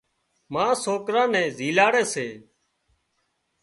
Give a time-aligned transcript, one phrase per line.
[0.53, 2.27] ما سوڪران نين زيلاڙي سي